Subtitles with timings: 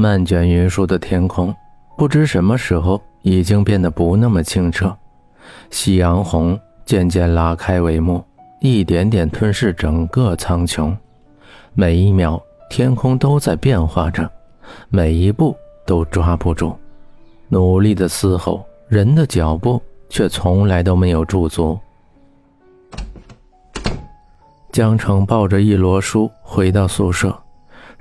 [0.00, 1.52] 漫卷云舒的天空，
[1.96, 4.96] 不知什么时候已经变得不那么清澈。
[5.70, 8.24] 夕阳红渐渐拉开帷幕，
[8.60, 10.96] 一点点吞噬整个苍穹。
[11.74, 12.40] 每一秒，
[12.70, 14.30] 天空都在变化着，
[14.88, 16.76] 每一步都抓不住。
[17.48, 21.76] 努力的嘶吼，人的脚步却从来都没有驻足。
[24.70, 27.36] 江城抱着一摞书回到宿舍，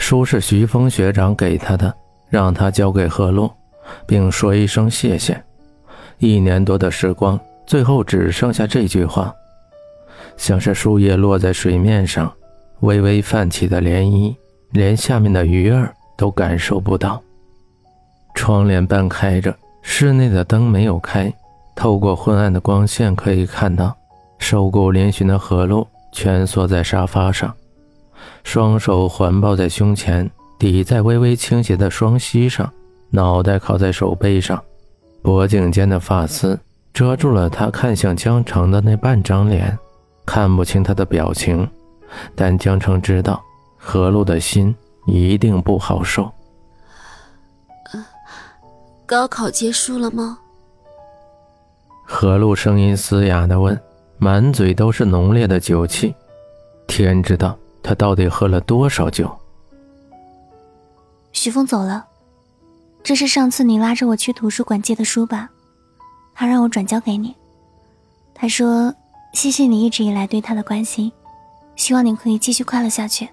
[0.07, 1.93] 书是徐峰学长给他的，
[2.29, 3.53] 让他交给何洛，
[4.05, 5.43] 并说一声谢谢。
[6.17, 9.35] 一年多的时光，最后只剩下这句话，
[10.37, 12.31] 像是树叶落在水面上，
[12.79, 14.33] 微微泛起的涟漪，
[14.71, 17.21] 连下面的鱼儿都感受不到。
[18.33, 21.29] 窗帘半开着，室内的灯没有开，
[21.75, 23.93] 透过昏暗的光线可以看到，
[24.39, 25.85] 瘦骨嶙峋的何洛。
[26.13, 27.53] 蜷缩在沙发上，
[28.43, 32.71] 双手环抱在胸前，抵在微微倾斜的双膝上，
[33.09, 34.63] 脑袋靠在手背上，
[35.21, 36.59] 脖颈间的发丝
[36.93, 39.77] 遮住了他看向江城的那半张脸，
[40.25, 41.69] 看不清他的表情，
[42.35, 43.43] 但江城知道
[43.77, 46.31] 何璐的心一定不好受。
[49.05, 50.37] 高考结束了吗？
[52.03, 53.79] 何璐声音嘶哑地问。
[54.19, 56.11] 满嘴都是浓烈的酒气，
[56.87, 57.55] 天知道
[57.87, 59.33] 他到底喝了多少酒。
[61.31, 62.05] 徐峰走了，
[63.01, 65.49] 这是上次你拉着我去图书馆借的书吧？
[66.35, 67.33] 他让我转交给你。
[68.33, 68.93] 他说
[69.31, 71.09] ：“谢谢你一直以来对他的关心，
[71.77, 73.29] 希望你可以继续快乐下去。”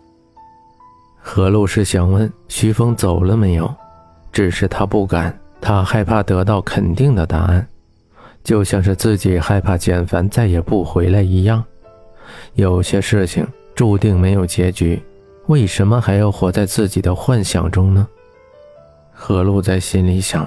[1.18, 3.74] 何露是想问徐峰走了没有，
[4.30, 7.66] 只是他不敢，他害怕得到肯定的答案。
[8.44, 11.64] 就像是自己害怕简凡再也不回来一样，
[12.54, 13.44] 有些事情
[13.74, 15.02] 注定没有结局，
[15.46, 18.06] 为什么还要活在自己的幻想中呢？
[19.12, 20.46] 何璐在心里想，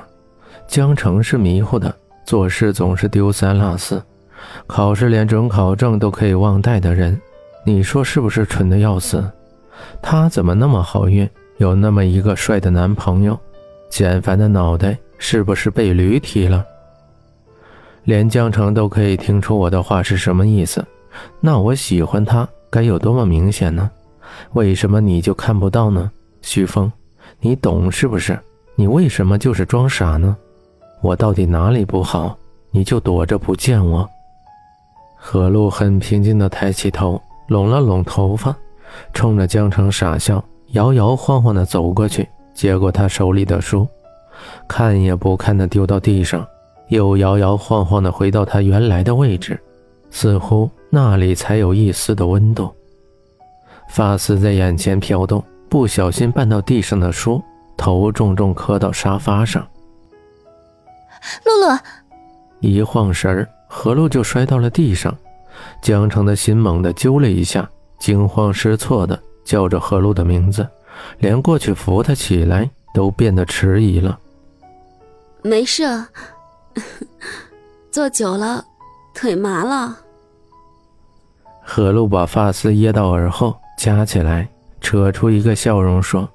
[0.68, 1.94] 江城是迷糊的，
[2.26, 4.02] 做事总是丢三落四，
[4.66, 7.20] 考试连准考证都可以忘带的人，
[7.66, 9.24] 你说是不是蠢的要死？
[10.02, 13.38] 他怎么那么好运，有那么一个帅的男朋友？
[13.90, 16.66] 简凡的脑袋是不是被驴踢了？
[18.04, 20.86] 连江城都可以听出我的话是什么意思，
[21.42, 23.90] 那我喜欢他该有多么明显呢？
[24.54, 26.12] 为什么你就看不到呢？
[26.42, 26.92] 徐峰，
[27.40, 28.38] 你懂是不是？
[28.76, 30.36] 你为什么就是装傻呢？
[31.02, 32.38] 我到底哪里不好，
[32.72, 34.08] 你就躲着不见我？
[35.16, 38.56] 何璐很平静地抬起头，拢了拢头发，
[39.14, 43.88] 冲着江城傻笑，摇摇晃晃地走过去，接过他手里的书，
[44.68, 46.46] 看也不看地丢到地上。
[46.90, 49.60] 又摇摇晃晃地回到他原来的位置，
[50.10, 52.74] 似乎那里才有一丝的温度。
[53.90, 57.42] 发丝在眼前飘动，不小心绊到地上的书，
[57.78, 59.66] 头重重磕到沙发上。
[61.46, 61.80] 露露，
[62.60, 65.16] 一晃神儿，何露就摔到了地上。
[65.82, 70.68] 江城的心猛地揪了一下，惊慌失措的叫着何露的名字，
[71.20, 74.20] 连过去扶她起来都变得迟疑了。
[75.42, 75.84] 没事。
[77.90, 78.64] 坐久了，
[79.14, 79.98] 腿麻了。
[81.70, 84.48] 何露把发丝掖到耳后，夹起来，
[84.80, 86.28] 扯出一个笑容，说：“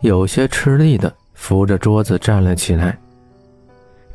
[0.00, 2.96] 有些吃力的，扶着桌子站了起来。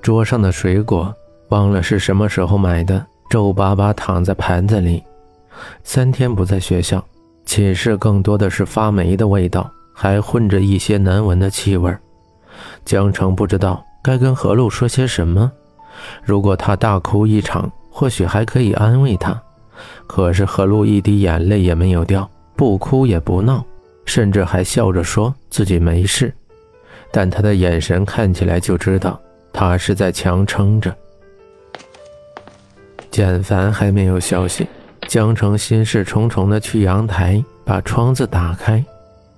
[0.02, 1.14] 桌上的水果
[1.50, 5.04] 忘了是什么时候买的，皱巴巴躺在盘子里。
[5.84, 7.04] 三天不在学校，
[7.46, 11.94] 寝室更多的是发霉的味道，还混着一些难闻的气味。
[12.86, 15.52] 江城不知道该跟何露说些什么。”
[16.24, 19.40] 如果他大哭一场，或许还可以安慰他。
[20.08, 23.66] 可是何露一滴眼泪也没有掉，不哭也不闹，
[24.06, 26.34] 甚至还笑着说自己没事。
[27.12, 29.20] 但他的眼神看起来就知道，
[29.52, 30.96] 他是在强撑着。
[33.10, 34.68] 简凡还没有消息，
[35.08, 38.84] 江城心事重重的去阳台，把窗子打开，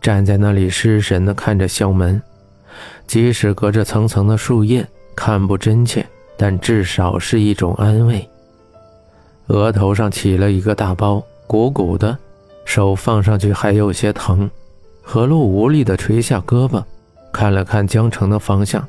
[0.01, 2.21] 站在那里失神的看着校门。
[3.07, 6.05] 即使隔着层层的树叶，看不真切。
[6.35, 8.27] 但至少是一种安慰。
[9.47, 12.17] 额头上起了一个大包，鼓鼓的，
[12.65, 14.49] 手放上去还有些疼。
[15.01, 16.81] 何璐无力地垂下胳膊，
[17.31, 18.85] 看了看江城的方向。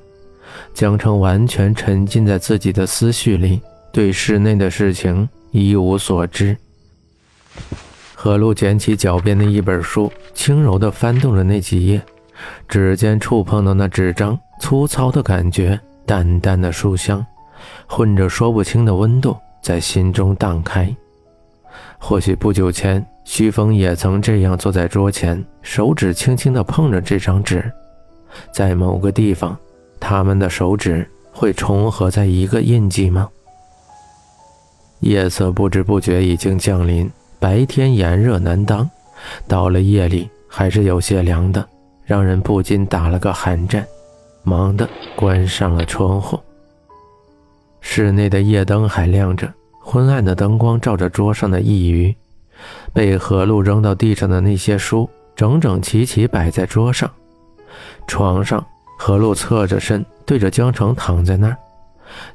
[0.72, 3.60] 江城完全沉浸在自己的思绪里，
[3.92, 6.56] 对室内的事情一无所知。
[8.14, 12.00] 何璐捡起脚边的一本书，轻柔地翻动着那几页，
[12.68, 17.24] 指尖触碰到那纸张，粗糙的感觉，淡淡的书香。
[17.86, 20.94] 混着说不清的温度在心中荡开。
[21.98, 27.72] 或许不久前，徐峰也曾这样坐在桌前，手指轻轻地碰着这张纸。
[28.52, 29.56] 在某个地方，
[29.98, 33.26] 他们的手指会重合在一个印记吗？
[35.00, 38.88] 夜色不知不觉已经降临，白天炎热难当，
[39.48, 41.66] 到了夜里还是有些凉的，
[42.04, 43.86] 让人不禁打了个寒战，
[44.42, 46.38] 忙的关上了窗户。
[47.86, 49.46] 室内的夜灯还亮着，
[49.78, 52.16] 昏暗的灯光照着桌上的一隅，
[52.94, 57.08] 被何露扔到地上的那些书整整齐齐摆在桌上。
[58.08, 58.64] 床上，
[58.98, 61.56] 何露侧着身对着江城躺在那儿。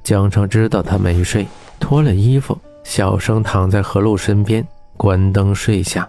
[0.04, 1.46] 江城知道他没睡，
[1.80, 6.08] 脱了衣服，小声躺在何露身边，关灯睡下。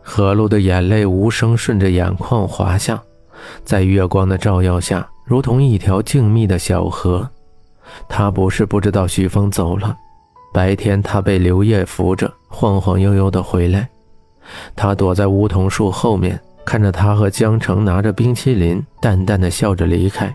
[0.00, 3.02] 何露的眼泪无声顺着眼眶滑下，
[3.64, 7.28] 在月光的照耀下，如同一条静谧的小河。
[8.08, 9.96] 他不是不知道徐峰走了，
[10.52, 13.88] 白天他被刘烨扶着晃晃悠悠的回来，
[14.74, 20.34] 他躲在梧桐树后面，看着他和江城拿着冰淇淋，淡淡的笑着离开。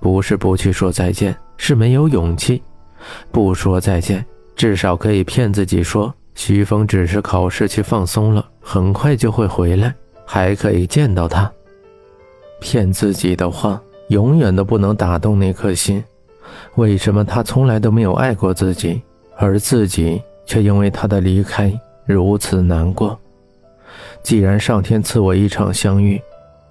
[0.00, 2.62] 不是不去说再见，是没有勇气。
[3.32, 4.24] 不说再见，
[4.54, 9.94] 至少可以骗自己说徐峰只是考试去放松了，很快就会回来，
[10.24, 11.50] 还可以见到他。
[12.60, 16.02] 骗自己的话，永远都不能打动那颗心。
[16.76, 19.00] 为什么他从来都没有爱过自己，
[19.36, 21.72] 而自己却因为他的离开
[22.04, 23.18] 如此难过？
[24.22, 26.20] 既然上天赐我一场相遇，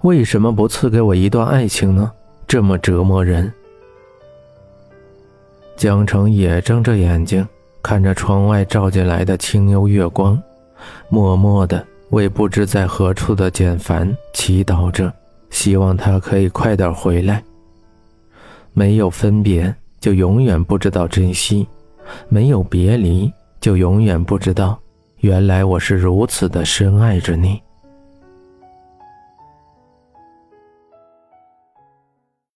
[0.02, 2.10] 为什么不赐给我一段爱情呢？
[2.46, 3.52] 这么折磨人。
[5.76, 7.46] 江城也睁着眼睛
[7.82, 10.40] 看着窗外照进来的清幽月光，
[11.08, 15.12] 默默的为不知在何处的简凡祈祷着，
[15.50, 17.42] 希望他可以快点回来。
[18.78, 21.66] 没有分别，就永远不知道珍惜；
[22.28, 24.78] 没有别离，就永远不知道，
[25.20, 27.58] 原来我是如此的深爱着你。